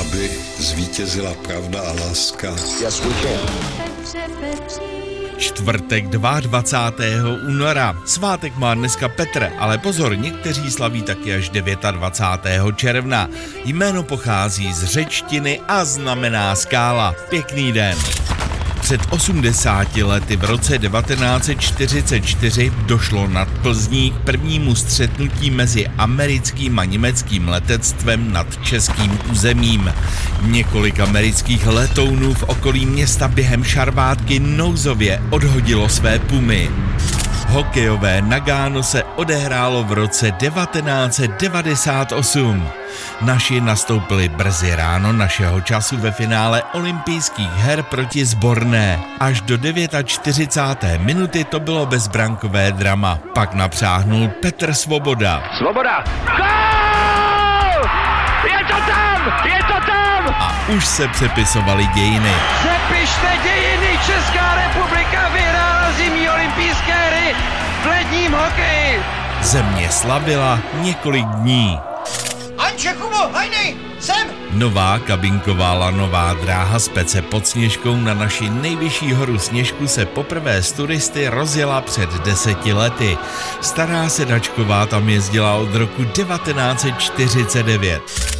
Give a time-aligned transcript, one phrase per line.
[0.00, 2.50] Aby zvítězila pravda a láska.
[2.80, 3.38] Yes, we can.
[5.38, 7.28] Čtvrtek 22.
[7.48, 7.96] února.
[8.04, 12.76] Svátek má dneska Petr, ale pozor, někteří slaví taky až 29.
[12.76, 13.28] června.
[13.64, 17.14] Jméno pochází z řečtiny a znamená skála.
[17.28, 17.98] Pěkný den.
[18.88, 26.84] Před 80 lety v roce 1944 došlo nad Plzní k prvnímu střetnutí mezi americkým a
[26.84, 29.94] německým letectvem nad českým územím.
[30.42, 36.70] Několik amerických letounů v okolí města během šarvátky nouzově odhodilo své pumy.
[37.48, 42.68] Hokejové Nagáno se odehrálo v roce 1998.
[43.20, 49.00] Naši nastoupili brzy ráno našeho času ve finále olympijských her proti zborné.
[49.20, 49.56] Až do
[50.04, 51.00] 49.
[51.00, 53.18] minuty to bylo bezbrankové drama.
[53.34, 55.42] Pak napřáhnul Petr Svoboda.
[55.58, 56.04] Svoboda!
[56.36, 57.82] Gol!
[58.44, 59.32] Je to tam!
[59.44, 60.28] Je to tam!
[60.38, 62.32] A už se přepisovaly dějiny.
[62.60, 63.98] Přepište dějiny!
[64.06, 64.67] Česká republika
[68.18, 69.02] v ledním hokeji!
[69.42, 71.78] Země slavila několik dní.
[72.58, 74.28] Anče, Kubo, hajnej, sem!
[74.50, 80.62] Nová kabinková lanová dráha s pece pod Sněžkou na naši nejvyšší horu Sněžku se poprvé
[80.62, 83.18] s turisty rozjela před deseti lety.
[83.60, 88.37] Stará sedačková tam jezdila od roku 1949.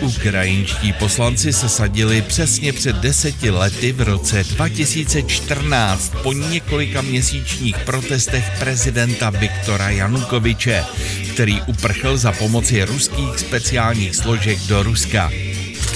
[0.00, 8.44] Ukrajinští poslanci se sadili přesně před deseti lety v roce 2014 po několika měsíčních protestech
[8.58, 10.84] prezidenta Viktora Janukoviče,
[11.32, 15.30] který uprchl za pomoci ruských speciálních složek do Ruska.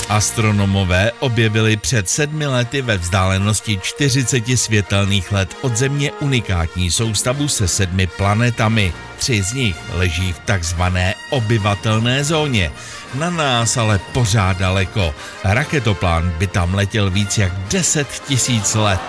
[0.09, 7.69] Astronomové objevili před sedmi lety ve vzdálenosti 40 světelných let od Země unikátní soustavu se
[7.69, 8.93] sedmi planetami.
[9.19, 12.73] Tři z nich leží v takzvané obyvatelné zóně.
[13.15, 15.15] Na nás ale pořád daleko.
[15.45, 19.01] Raketoplán by tam letěl víc jak 10 tisíc let.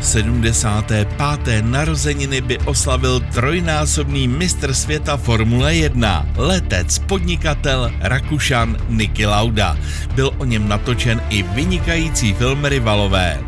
[0.00, 1.08] 75.
[1.62, 9.76] narozeniny by oslavil trojnásobný mistr světa Formule 1, letec, podnikatel, Rakušan Niki Lauda.
[10.14, 13.40] Byl o něm natočen i vynikající film Rivalové.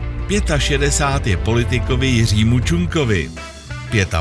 [0.59, 3.31] 65 je politikovi Jiřímu Čunkovi.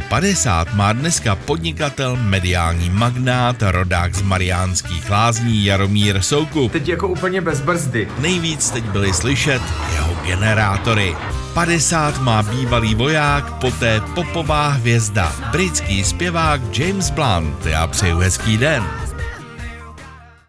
[0.10, 6.72] 55 má dneska podnikatel, mediální magnát, rodák z Mariánských lázní Jaromír Soukup.
[6.72, 8.08] Teď jako úplně bez brzdy.
[8.20, 9.62] Nejvíc teď byly slyšet
[9.94, 11.16] jeho generátory.
[11.54, 17.66] 50 má bývalý voják, poté popová hvězda, britský zpěvák James Blunt.
[17.66, 19.07] Já přeju hezký den.